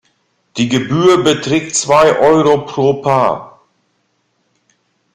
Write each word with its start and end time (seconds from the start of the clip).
Die 0.57 0.67
Gebühr 0.67 1.23
beträgt 1.23 1.75
zwei 1.75 2.17
Euro 2.17 2.65
pro 2.65 3.03
Paar. 3.03 3.61